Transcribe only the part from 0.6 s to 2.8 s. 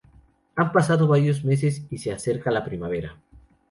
pasado varios meses, y se acerca la